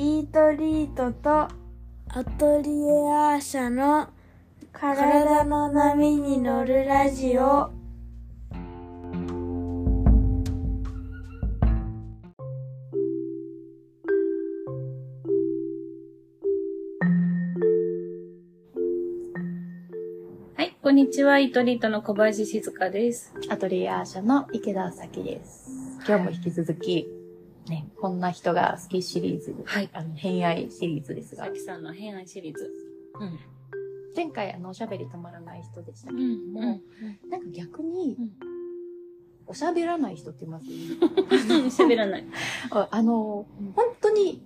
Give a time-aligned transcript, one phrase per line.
[0.00, 1.50] イートリートとア
[2.38, 4.08] トリエアーシャの
[4.72, 7.70] 体の波に乗るラジオは
[20.62, 21.38] い、こんにちは。
[21.38, 23.34] イートリートの小林静香です。
[23.50, 25.68] アトリエアーシャの池田咲です。
[26.08, 27.19] 今日も引き続き、
[27.68, 32.70] ね、こんな人が好きシリーズ、はいあの、偏愛シリーズですがさ、きさんの偏愛シリーズ。
[33.20, 33.38] うん。
[34.16, 36.52] 前回あの、おしゃべり止まらない人でしたけどうん。
[36.52, 36.60] も、
[37.30, 38.60] なんか逆に、うん
[39.50, 40.66] おしゃべらない人って言います
[41.82, 42.24] 喋らない。
[42.70, 44.40] ああのうん、本当に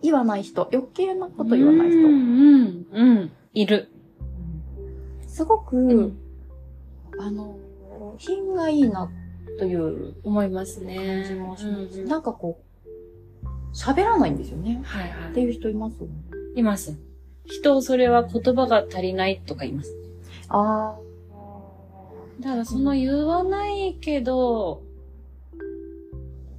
[0.00, 1.98] 言わない人、余計なこと言わない人。
[1.98, 3.30] うん、うん、うん。
[3.52, 3.88] いる。
[5.26, 6.18] すごく、うん
[7.18, 7.58] あの、
[8.16, 9.10] 品がいいな
[9.58, 11.24] という思います感ね。
[11.26, 12.00] じもします。
[12.00, 12.60] うんなんかこ
[13.34, 14.80] う、喋らないんですよね。
[14.84, 16.02] はいはっていう人います？
[16.56, 16.60] い。
[16.60, 16.96] います。
[17.44, 19.94] 人をそれは言葉が足りないとか言います。
[20.48, 21.00] ああ。
[22.40, 24.82] だからその言わないけど、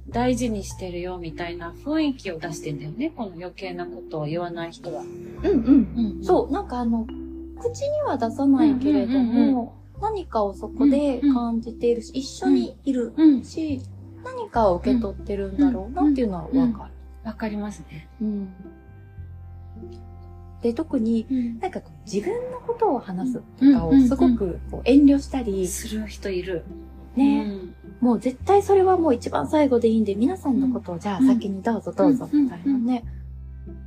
[0.08, 3.12] 大事にしてるよみたいな雰囲気を出してんだよね。
[3.16, 5.02] この余計なことを言わない人は。
[5.02, 5.08] うん
[5.42, 6.18] うん。
[6.20, 7.06] うんそう、なんかあの、
[7.58, 13.44] 口には出さないけれどうんうんうんも、何かをそこで感じているし、一緒にいるうん。
[13.44, 13.80] し、
[14.24, 16.90] 何かを受け取ってるんだろうなっていうのはわか
[17.24, 18.08] わかりますね。
[18.20, 18.26] る。
[18.26, 18.48] うん。
[20.60, 21.58] で、特に、うん。
[21.60, 23.74] なんかこう自分のことを話すとうん。
[23.74, 26.64] かをすごくこう遠慮したり、する人いる。
[27.14, 27.74] ね、うん。
[28.00, 33.04] もう絶対それはもう一番最後でいいんで、皆さんのことをじゃあうん先にどうぞどうぞみたいなね。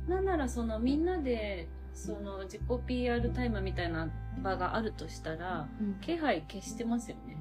[0.08, 4.08] なんならそのみんなでその自己 PR タイムみたいな
[4.42, 5.66] 場があるとしたら
[6.02, 7.38] 気配消してますよね。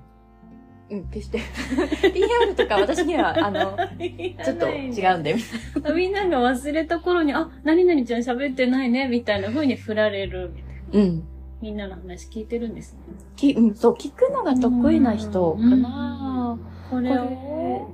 [0.90, 1.40] うん、決して。
[2.14, 3.76] PR とか私には、あの、
[4.46, 5.36] ちょっと違うんで。
[5.96, 10.52] みんなが忘れた頃に、あ、何々ちゃん喋ってないね、みたいな風に振られる。
[10.92, 11.24] うん。
[11.60, 13.00] みんなの話聞いてるんですね。
[13.36, 16.60] き、うん、そう、聞くのが得意な人かな。
[16.92, 17.90] これこれを、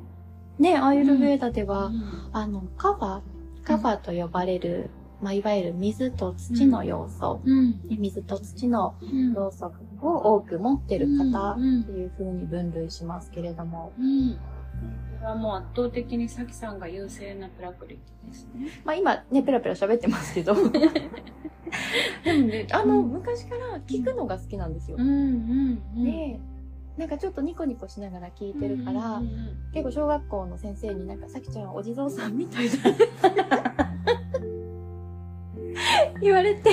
[0.59, 3.21] ね、アーユルヴェーダでは、うんあの、カファ、
[3.63, 4.89] カファと呼ばれる、
[5.21, 7.71] まあ、いわゆる水と土の要素、うん。
[7.87, 9.33] ね水と土のうん。
[9.33, 9.71] 要素
[10.01, 14.33] を多く持ってる方うんっていう風に分類しますけれども、うん。
[14.33, 14.37] こ
[15.21, 18.67] れはもう圧倒的にさきさんが優勢なプラクリですね。
[18.83, 20.55] まあ今ね、ペラペラ喋ってますけど、
[22.23, 24.97] でもね、あの、うん昔から聞くのが好きなんですよ。
[24.97, 25.03] んう
[25.99, 26.39] んで、
[26.97, 29.21] なんかちょっとニコニコしながら聞いてるから、
[29.73, 33.70] 結構小学校の先生になんか、さきちゃんはお地蔵さんみたいだ。
[36.21, 36.69] 言われて、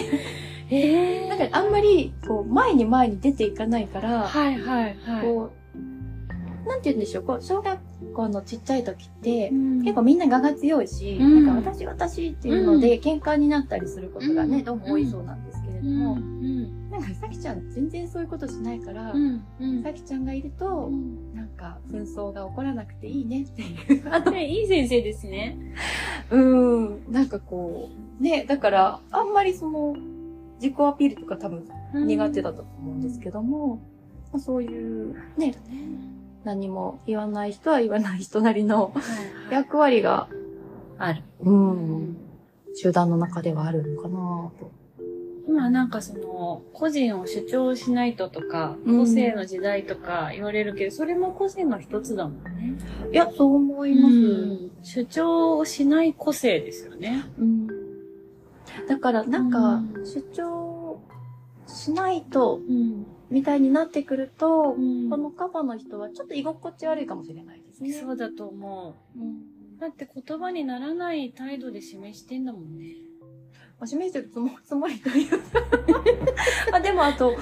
[0.71, 5.23] ええなんかあんまり、こう、前に前に出ていかないから、はいはいはい。
[5.23, 7.79] こう、なんて言うんでしょう、こう、小学
[8.13, 9.81] 校のちっちゃい時って、うん。
[9.81, 11.47] 結構みんな我が強いし、うん。
[11.47, 14.65] なんか私私っていうので喧嘩になったりすることがね、うん。
[14.65, 16.91] どうも多いそうなんですけれどうんも、うん。
[16.91, 19.15] なんかさきちゃん全然そういうことしないから、
[19.83, 21.35] さきちゃんがいると、うん。
[21.35, 24.13] なんか紛争が起こらなくていいねっていう。
[24.13, 25.57] あねいい先生ですね。
[26.31, 27.13] うん。
[27.13, 27.91] なんかこ
[28.21, 29.97] う、ね、だから、あんまりその、
[30.61, 33.77] 自己アピールとか多分苦手だったと思うんですけども、
[34.33, 35.55] まあそういう、ね、
[36.45, 39.01] 何も言わない人は言わない人なりのは
[39.51, 40.29] い役割が、
[40.99, 41.23] ある。
[41.41, 42.17] うん、
[42.75, 44.73] 集団の中ではあるのかなと。
[45.49, 52.77] 今なんかその、個人を主張しないととか、うん個性の時代とか言われるけど、それも個性の一つだもんね。
[53.11, 54.15] いや、そう思います。
[54.15, 57.25] うん主張をしない個性ですよね。
[57.39, 57.67] うん
[58.87, 61.01] だから、なんかう、主張
[61.67, 63.07] しないと、うん。
[63.31, 67.93] みたいになってくると、うんこのカファの人はちょっと居心地悪いかもしれないですね。
[67.93, 69.23] そうだと思うん
[69.79, 69.81] う。
[69.81, 73.08] だって言葉にならない態度で示してんだもんね。
[73.79, 75.37] まあ、示してるつもつもりというか
[76.77, 77.33] あでもあと、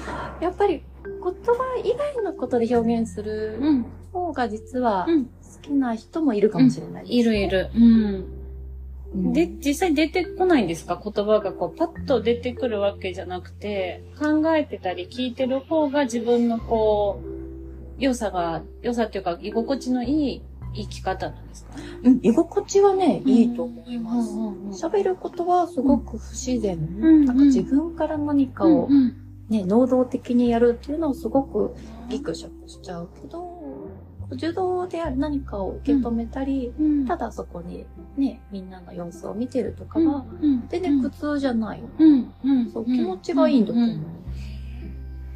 [0.41, 3.85] やっぱり言葉以外のことで表現するん。
[4.13, 5.29] 方が実はうん好
[5.61, 7.69] きな人もいるかもしれないです、いるいる。
[7.75, 7.83] うん。
[7.83, 11.01] うんで、実際出てこないんですか？
[11.01, 20.41] 言葉がこう、パッと出てくるわけじゃなくて、考えてたり聞いてる方が自分のこう、良さが、良さっていうか、居心地のいい
[20.77, 21.71] 生き方なんですか
[22.03, 24.85] うん、居心地はね、うんいいと思います。
[24.85, 26.77] 喋、ることはすごく不自然。
[26.77, 29.15] んなんか自分から何かをうん
[29.49, 31.73] ね、能動的にやるっていうのはすごく
[32.09, 33.89] ギクシャクしちゃうけど、
[34.29, 37.85] 受動で何かを受け止めたり、うんただそこに
[38.17, 41.81] ね、みんなの様子を見てるとかは、うん全然苦痛じゃない。
[41.99, 43.89] うんうんそう、気持ちがいいんだと思う。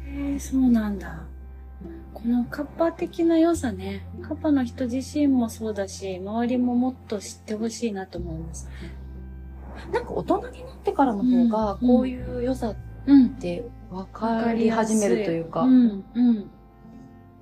[0.06, 1.22] へえそうなんだ。
[2.14, 4.06] このカッパ的な良さね。
[4.22, 8.94] カッパの人自身もそうだし、周りももっと知ってほしいなと思いますね。
[9.92, 12.76] なんか大人になってからの方が、うんこういう良さっ
[13.06, 13.30] うん。
[13.30, 16.04] て分かり始めるというか、うん。
[16.14, 16.50] うん。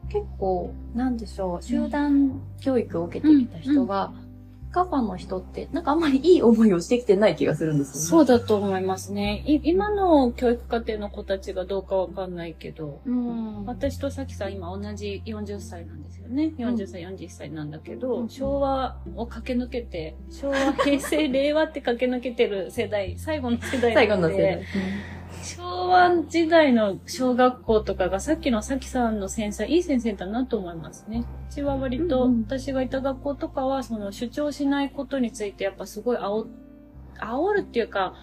[0.08, 4.12] 結構、なんでしょう、集団教育を受けてきた人が、
[4.70, 8.00] カファの人って、なんかあんまりいい思いをしてきてない気がするんですよね。
[8.00, 9.42] そうだと思いますね。
[9.46, 13.64] い今の教育課程の子たちがどうかわかんないけど、うん。
[13.66, 16.52] 私とさきさん今同じ40歳なんですよね。
[16.56, 24.64] 40歳、40歳なんだけど、うん昭和を駆け抜けて、昭和、平成、令和って駆け抜けてる世代、最後の世代最なので、後の世代。
[25.42, 31.24] 昭和時代の小学校とかがさっきのさきさんの先生、いい先生だなと思いますね。
[31.50, 36.46] うちは割と、私がいた学校とかは、その主張しないことについてやっぱすごい煽、
[37.18, 38.14] 煽るっていうか、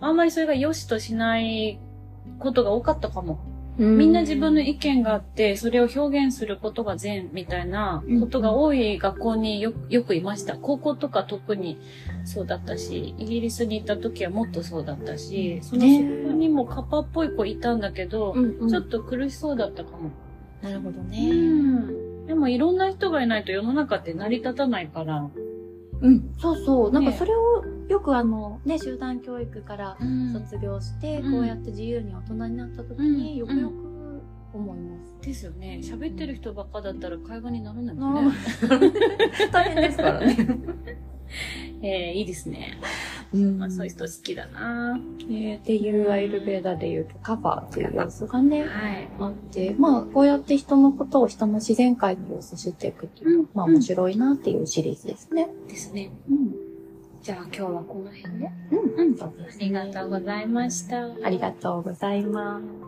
[0.00, 1.78] あんまりそれが良しとしない
[2.38, 3.38] ことが多かったかも。
[3.76, 10.56] みんな自分の意見があって、それを表現することが善みたいなことが多い学校によよくいました。
[10.56, 11.78] 高校とか特に
[12.24, 18.34] そうだったし、イギリスに行った時はもっとそうだったし、そのねそこにもカッパっぽい子いたんだけど、
[18.68, 20.10] ちょっと苦しそうだったかも。
[20.62, 21.30] なるほどうね。
[21.32, 22.26] ん。
[22.26, 25.28] でもいろんな人がいないと世の中って成り立たないから。
[26.00, 26.34] うん。
[26.38, 26.92] そうそう。
[26.92, 27.53] なんかねそれを
[27.88, 33.94] よくあの、ね、集団教育からうん卒業して、うんこうやって自由に大人になった時に、うんよくよく
[34.54, 35.26] 思います。
[35.26, 35.80] ですよね。
[35.82, 38.34] 喋ってる人ばっかだったら会話にならないなもんね。
[39.52, 40.36] 大変ですからね。
[41.82, 42.78] えー、いいですね。
[43.34, 44.96] うんまあ、そういう人好きだな
[45.28, 49.08] ねっていうアイルベーダで言うとカバーっていう要素がね、はい。
[49.18, 55.48] あって、まあ、こうやって人のことを人の自然界の様子知っていくっていうのは、うんまあ面白いなっていうシリーズですね。
[55.68, 56.12] ですね。
[56.30, 56.54] うん。
[57.24, 58.50] じゃあ今日はこの辺で。
[58.70, 59.08] うん。
[59.08, 61.06] うんありがとうございました。
[61.24, 62.83] ありがとうございます。